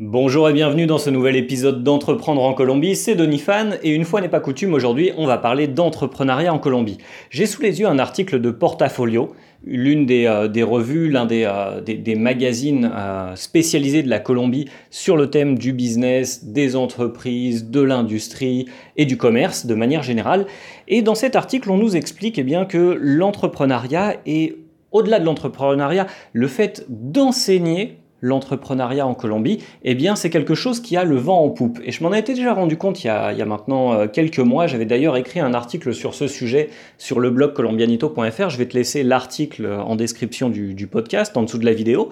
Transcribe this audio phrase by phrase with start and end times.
[0.00, 4.04] Bonjour et bienvenue dans ce nouvel épisode d'Entreprendre en Colombie, c'est Denis Fan et une
[4.04, 6.98] fois n'est pas coutume, aujourd'hui on va parler d'entrepreneuriat en Colombie.
[7.30, 12.16] J'ai sous les yeux un article de Portafolio, l'une des, euh, revues, l'un des, euh,
[12.16, 18.66] magazines euh, spécialisés de la Colombie sur le thème du business, des entreprises, de l'industrie
[18.96, 20.46] et du commerce de manière générale.
[20.88, 24.56] Et dans cet article, on nous explique eh bien, que l'entrepreneuriat est
[24.90, 30.96] au-delà de l'entrepreneuriat, le fait d'enseigner l'entrepreneuriat en Colombie, eh bien c'est quelque chose qui
[30.96, 31.78] a le vent en poupe.
[31.84, 34.66] Et je m'en étais déjà rendu compte il y a, maintenant euh, quelques mois.
[34.66, 38.48] J'avais d'ailleurs écrit un article sur ce sujet sur le blog colombianito.fr.
[38.48, 42.08] Je vais te laisser l'article en description du, podcast, en dessous de la vidéo.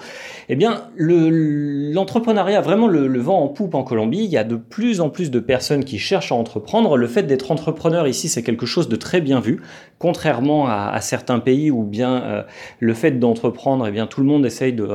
[0.51, 4.25] Eh bien l'entrepreneuriat vraiment le, vent en poupe en Colombie.
[4.25, 6.99] Il y a de plus en plus de personnes qui cherchent à entreprendre.
[6.99, 9.63] Le fait d'être entrepreneur ici, c'est quelque chose de très bien vu,
[9.99, 12.43] contrairement à, certains pays où bien euh,
[12.81, 14.87] le fait d'entreprendre, eh bien tout le monde essaye de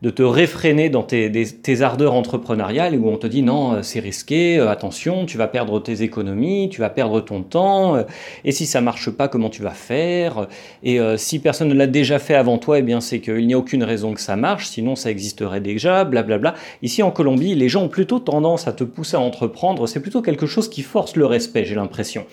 [0.00, 4.58] de te réfréner dans tes, ardeurs entrepreneuriales où on te dit non, euh, c'est risqué,
[4.58, 8.02] euh, attention, tu vas perdre tes économies, tu vas perdre ton temps, euh,
[8.44, 10.46] et si ça marche pas, comment tu vas faire
[10.82, 13.58] Et si personne ne l'a déjà fait avant toi, eh bien c'est qu'il n'y a
[13.58, 16.54] aucune raison que ça marche, sinon ça existerait déjà, blablabla.
[16.82, 20.22] Ici en Colombie, les gens ont plutôt tendance à te pousser à entreprendre, c'est plutôt
[20.22, 22.24] quelque chose qui force le respect, j'ai l'impression.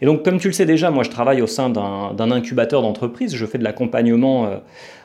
[0.00, 3.34] Et donc comme tu le sais déjà, moi je travaille au sein d'un incubateur d'entreprise,
[3.34, 4.60] je fais de l'accompagnement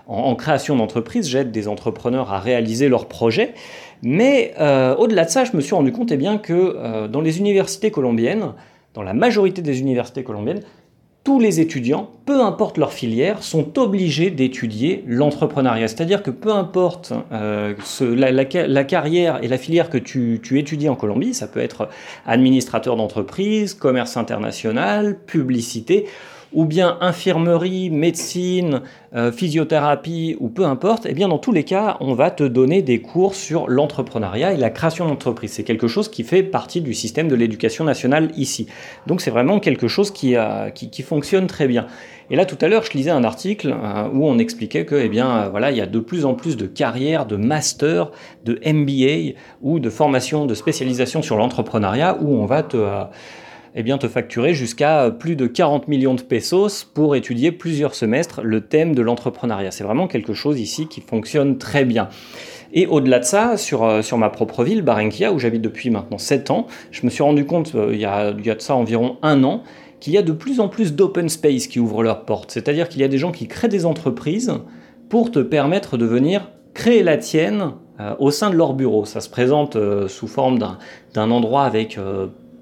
[0.08, 3.54] en, création d'entreprise, j'aide des entrepreneurs à réaliser leurs projets.
[4.02, 7.22] Mais euh, au-delà de ça, je me suis rendu compte eh bien, que euh, dans
[7.22, 8.54] les universités colombiennes,
[8.94, 10.62] dans la majorité des universités colombiennes,
[11.24, 15.90] tous les étudiants, peu importe leur filière, sont obligés d'étudier l'entrepreneuriat.
[15.90, 20.96] C'est-à-dire que peu importe euh, la, carrière et la filière que tu, tu, étudies en
[20.96, 21.90] Colombie, ça peut être
[22.26, 26.06] administrateur d'entreprise, commerce international, publicité,
[26.58, 28.82] ou bien infirmerie, médecine,
[29.14, 32.82] euh, physiothérapie ou peu importe, eh bien dans tous les cas, on va te donner
[32.82, 35.52] des cours sur l'entrepreneuriat et la création d'entreprise.
[35.52, 38.66] C'est quelque chose qui fait partie du système de l'éducation nationale ici.
[39.06, 40.36] Donc c'est vraiment quelque chose qui,
[40.74, 41.86] qui, fonctionne très bien.
[42.32, 45.10] Et là tout à l'heure, je lisais un article euh, où on expliquait que eh
[45.10, 48.10] bien euh, voilà, il y a de plus en plus de carrières, de masters,
[48.46, 52.78] de MBA ou de formations de spécialisation sur l'entrepreneuriat où on va te
[53.80, 58.42] eh bien, te facturer jusqu'à plus de 40 millions de pesos pour étudier plusieurs semestres
[58.42, 59.70] le thème de l'entrepreneuriat.
[59.70, 62.10] C'est vraiment quelque chose ici qui fonctionne très bien.
[62.73, 66.17] Et au-delà de ça, sur, euh, sur ma propre ville, Barranquilla, où j'habite depuis maintenant
[66.17, 68.61] 7 ans, je me suis rendu compte, euh, il, y a, il y a de
[68.61, 69.61] ça environ un an,
[69.99, 72.49] qu'il y a de plus en plus d'open space qui ouvrent leurs portes.
[72.49, 74.54] C'est-à-dire qu'il y a des gens qui créent des entreprises
[75.08, 79.05] pour te permettre de venir créer la tienne euh, au sein de leur bureau.
[79.05, 79.77] Ça se présente
[80.08, 80.58] sous forme
[81.14, 81.99] d'un endroit avec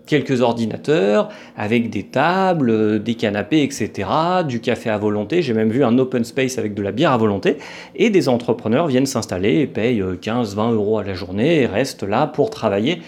[0.05, 4.09] quelques ordinateurs, avec des tables, euh, des canapés, etc.,
[4.47, 5.41] du café à volonté.
[5.41, 7.57] J'ai même vu un open space avec de la bière à volonté.
[7.95, 12.27] Et des entrepreneurs viennent s'installer payent 15-20 euh, euros à la journée et restent là
[12.27, 13.01] pour travailler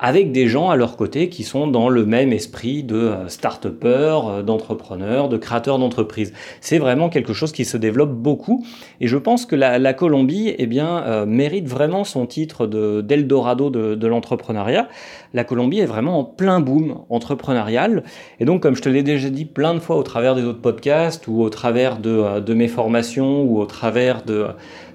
[0.00, 4.20] avec des gens à leur côté qui sont dans le même esprit de euh, start-upper,
[4.24, 6.32] euh, d'entrepreneurs, de créateurs d'entreprises.
[6.62, 8.64] C'est vraiment quelque chose qui se développe beaucoup
[9.00, 13.68] et je pense que la, Colombie eh bien, euh, mérite vraiment son titre de, d'Eldorado
[13.68, 14.88] de, de l'entrepreneuriat.
[15.34, 18.02] La Colombie est vraiment en plein boom entrepreneurial
[18.38, 20.62] et donc comme je te l'ai déjà dit plein de fois au travers des autres
[20.62, 24.46] podcasts ou au travers de mes formations ou au travers de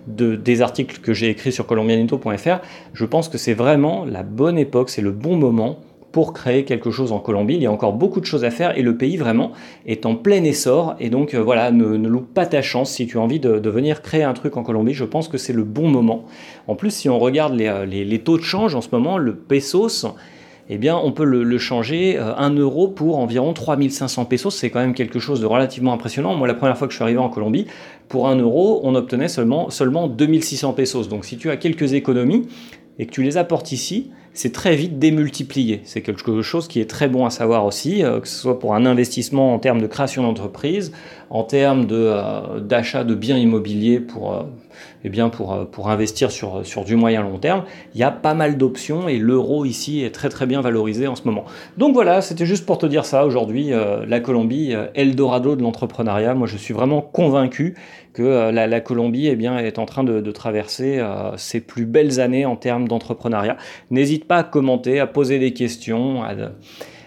[0.07, 2.59] de, des articles que j'ai écrits sur colombianito.fr,
[2.93, 5.79] je pense que c'est vraiment la bonne époque, c'est le bon moment
[6.11, 7.55] pour créer quelque chose en Colombie.
[7.55, 9.51] Il y a encore beaucoup de choses à faire et le pays vraiment
[9.85, 10.95] est en plein essor.
[11.01, 13.69] Et donc euh, voilà, ne, ne, loupe pas ta chance si tu as envie de,
[13.69, 14.93] venir créer un truc en Colombie.
[14.93, 16.23] Je pense que c'est le bon moment.
[16.67, 19.35] En plus, si on regarde les, euh, les taux de change en ce moment, le
[19.35, 20.05] pesos
[20.69, 24.49] eh bien, on peut le, changer 1 euh, euro pour environ 3500 pesos.
[24.49, 26.35] C'est quand même quelque chose de relativement impressionnant.
[26.35, 27.67] Moi, la première fois que je suis arrivé en Colombie,
[28.07, 31.07] pour 1 euro, on obtenait seulement, seulement 2600 pesos.
[31.07, 32.47] Donc, si tu as quelques économies
[32.97, 35.81] et que tu les apportes ici, c'est très vite démultiplié.
[35.85, 38.75] C'est quelque chose qui est très bon à savoir aussi, euh, que ce soit pour
[38.75, 40.91] un investissement en termes de création d'entreprise,
[41.29, 44.45] en termes euh, d'achat de, biens immobiliers pour,
[45.03, 47.63] eh bien pour, euh, pour investir sur, sur du moyen long terme,
[47.93, 51.15] il y a pas mal d'options et l'euro ici est très très bien valorisé en
[51.15, 51.45] ce moment.
[51.77, 55.61] Donc voilà, c'était juste pour te dire ça aujourd'hui, euh, la Colombie, euh, Eldorado de
[55.61, 56.33] l'entrepreneuriat.
[56.33, 57.75] Moi je suis vraiment convaincu
[58.13, 61.05] que la, la, Colombie eh bien, est en train de, de traverser
[61.35, 63.57] ses plus belles années en termes d'entrepreneuriat.
[63.91, 66.23] N'hésite pas à commenter, à poser des questions.
[66.23, 66.33] À,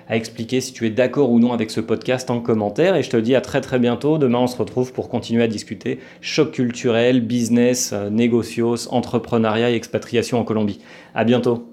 [0.08, 2.96] à expliquer si tu es d'accord ou non avec ce podcast en commentaire.
[2.96, 4.18] Et je te dis à très très bientôt.
[4.18, 9.74] Demain, on se retrouve pour continuer à discuter choc culturel, business, euh, négocios, entrepreneuriat et
[9.74, 10.80] expatriation en Colombie.
[11.14, 11.68] À bientôt.